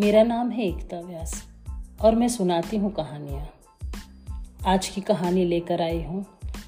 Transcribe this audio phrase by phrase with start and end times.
[0.00, 1.44] मेरा नाम है एकता व्यास
[2.02, 3.50] और मैं सुनाती हूँ कहानियाँ।
[4.66, 6.26] आज की कहानी लेकर आई हूँ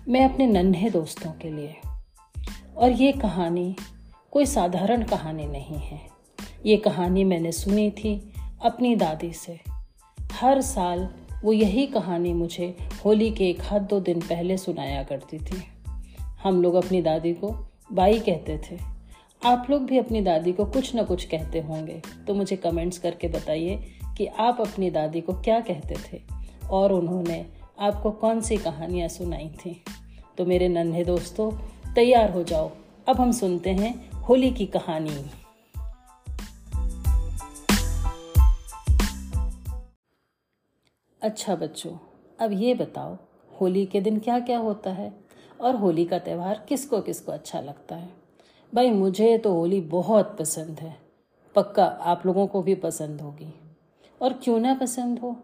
[0.09, 1.77] मैं अपने नन्हे दोस्तों के लिए।
[2.77, 3.77] और ये कहानी
[4.31, 6.01] कोई साधारण कहानी नहीं है।
[6.67, 8.33] ये कहानी मैंने सुनी थी
[8.65, 9.61] अपनी दादी से।
[10.33, 11.09] हर साल
[11.45, 15.63] वो यही कहानी मुझे होली के एक हाथ दो दिन पहले सुनाया करती थी।
[16.43, 18.92] हम लोग अपनी दादी को बाई कहते थे।
[19.45, 23.29] आप लोग भी अपनी दादी को कुछ ना कुछ कहते होंगे। तो मुझे कमेंट्स करके
[23.29, 23.77] बताइए
[24.19, 26.23] कि आप अपनी दादी को क्या कहते थे
[26.71, 27.47] और उन्होंने
[27.81, 29.85] आपको कौन सी कहानियाँ सुनाई थी।
[30.39, 31.51] तो मेरे नन्हे दोस्तों,
[31.95, 32.71] तैयार हो जाओ।
[33.09, 35.31] अब हम सुनते हैं होली की कहानी।
[41.23, 41.97] अच्छा बच्चों,
[42.41, 43.19] अब ये बताओ,
[43.61, 45.13] होली के दिन क्या क्या होता है
[45.61, 48.22] और होली का त्यौहार किसको किसको अच्छा लगता है?
[48.75, 50.97] भाई, मुझे तो होली बहुत पसंद है।
[51.55, 53.55] पक्का आप लोगों को भी पसंद होगी।
[54.23, 55.37] और क्यों ना पसंद हो?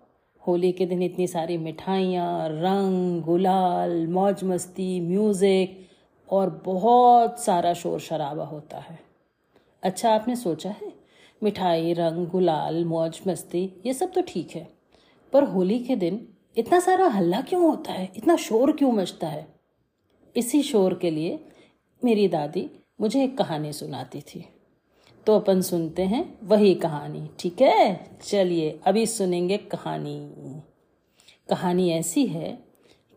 [0.47, 5.89] होली के दिन इतनी सारी मिठाइयाँ, रंग, गुलाल, मौज मस्ती, म्यूज़िक
[6.31, 8.99] और बहुत सारा शोर शराबा होता है।
[9.83, 10.93] अच्छा आपने सोचा है?
[11.43, 14.69] मिठाई, रंग, गुलाल, मौज मस्ती, ये सब तो ठीक है।
[15.33, 18.13] पर होली के दिन इतना सारा हल्ला क्यों होता है?
[18.17, 19.47] इतना शोर क्यों मचता है?
[20.37, 21.45] इसी शोर के लिए
[22.05, 24.45] मेरी दादी मुझे एक कहानी सुनाती थी।
[25.27, 28.11] तो अपन सुनते हैं वही कहानी, ठीक है?
[28.23, 30.33] चलिए, अभी सुनेंगे कहानी।
[31.49, 32.65] कहानी ऐसी है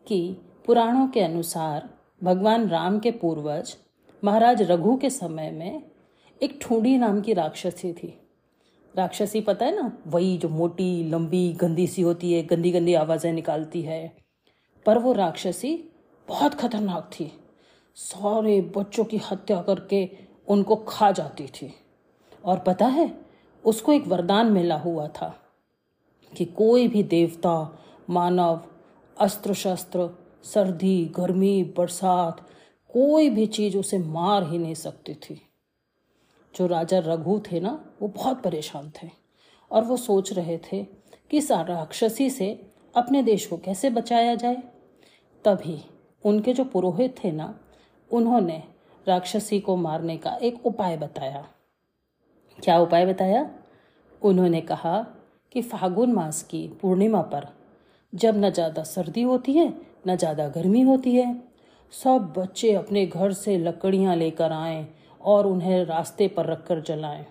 [0.08, 1.90] कि पुराणों के अनुसार
[2.24, 3.78] भगवान राम के पूर्वज
[4.24, 5.84] महाराज रघु के समय में
[6.44, 8.20] एक ठूडी नाम की राक्षसी थी।
[8.96, 13.34] राक्षसी पता है ना, वही जो मोटी, लंबी, गंदी सी होती है गंदी गंदी आवाज़ें
[13.34, 14.18] निकालती है।
[14.86, 15.84] पर वो राक्षसी
[16.28, 17.41] बहुत खतरनाक थी।
[17.96, 20.10] सारे बच्चों की हत्या करके
[20.48, 21.74] उनको खा जाती थी।
[22.46, 23.18] और पता है,
[23.66, 25.40] उसको एक वरदान मिला हुआ था
[26.38, 28.66] कि कोई भी देवता, मानव
[29.18, 30.10] अस्त्र शस्त्र
[30.44, 32.50] सर्दी, गर्मी, बरसात,
[32.90, 35.42] कोई भी चीज़ उसे मार ही नहीं सकती थी।
[36.56, 39.10] जो राजा रघु थे ना, वो बहुत परेशान थे
[39.72, 40.84] और वो सोच रहे थे
[41.30, 44.64] कि इस राक्षसी से अपने देश को कैसे बचाया जाए।
[45.46, 45.86] तभी
[46.26, 47.60] उनके जो पुरोहित थे ना
[48.12, 48.64] उन्होंने
[49.08, 51.46] राक्षसी को मारने का एक उपाय बताया।
[52.60, 53.50] क्या उपाय बताया?
[54.22, 54.98] उन्होंने कहा
[55.52, 57.48] कि फागुन मास की पूर्णिमा पर
[58.14, 59.74] जब न ज़्यादा सर्दी होती है,
[60.08, 61.36] न ज़्यादा गर्मी होती है,
[61.94, 64.88] सब बच्चे अपने घर से लकड़ियाँ लेकर आएँ
[65.22, 67.26] और उन्हें रास्ते पर रखकर जलाएँ।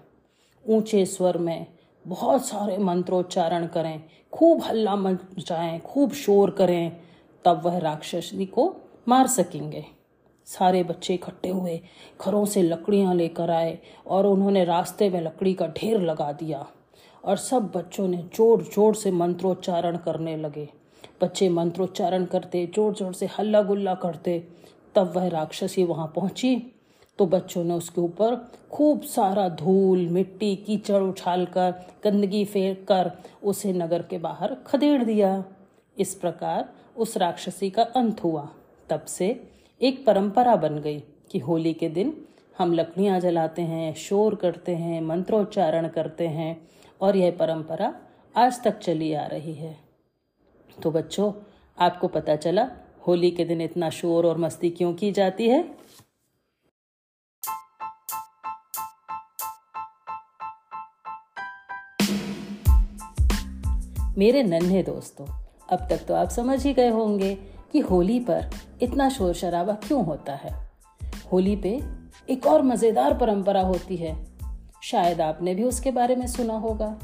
[0.65, 1.67] ऊँचे स्वर में
[2.05, 4.03] बहुत सारे मंत्रोच्चारण करें,
[4.33, 6.97] खूब हल्ला मचाएँ, खूब शोर करें,
[7.45, 8.75] तब वह राक्षसी को
[9.09, 9.85] मार सकेंगे।
[10.51, 11.81] सारे बच्चे इकट्ठे हुए,
[12.21, 16.67] घरों से लकड़ियाँ लेकर आए और उन्होंने रास्ते में लकड़ी का ढेर लगा दिया
[17.25, 20.69] और सब बच्चों ने ज़ोर ज़ोर से मंत्रोच्चारण करने लगे।
[21.23, 24.39] बच्चे मंत्रोच्चारण करते ज़ोर ज़ोर से हल्ला गुल्ला करते,
[24.95, 26.57] तब वह राक्षसी वहाँ पहुँची।
[27.19, 28.37] तो बच्चों ने उसके ऊपर
[28.71, 31.71] खूब सारा धूल, मिट्टी, कीचड़ उछाल कर
[32.05, 33.11] गंदगी फेंक कर
[33.43, 35.33] उसे नगर के बाहर खदेड़ दिया।
[35.97, 38.49] इस प्रकार उस राक्षसी का अंत हुआ।
[38.91, 39.29] तब से
[39.83, 42.25] एक परंपरा बन गई कि होली के दिन
[42.59, 46.69] हम लकड़ियाँ जलाते हैं, शोर करते हैं, मंत्रोच्चारण करते हैं
[47.01, 47.95] और यह परंपरा
[48.37, 49.77] आज तक चली आ रही है।
[50.83, 51.33] तो बच्चों,
[51.79, 52.69] आपको पता चला
[53.07, 55.65] होली के दिन इतना शोर और मस्ती क्यों की जाती है?
[64.19, 65.27] मेरे नन्हे दोस्तों,
[65.71, 68.51] अब तक तो आप समझ ही गए होंगे कि होली पर
[68.83, 70.55] इतना शोर शराबा क्यों होता है?
[71.33, 71.81] होली पे
[72.31, 74.17] एक और मज़ेदार परंपरा होती है।
[74.83, 76.97] शायद आपने भी उसके बारे में सुना होगा।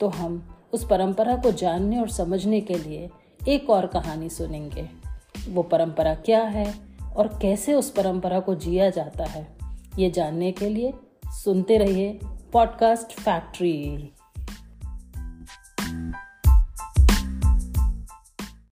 [0.00, 0.42] तो हम
[0.72, 3.08] उस परंपरा को जानने और समझने के लिए
[3.48, 4.88] एक और कहानी सुनेंगे।
[5.48, 6.74] वो परंपरा क्या है
[7.16, 9.46] और कैसे उस परंपरा को जिया जाता है,
[9.98, 10.92] ये जानने के लिए
[11.34, 12.18] सुनते रहिए
[12.52, 14.10] पॉडकास्ट फैक्ट्री।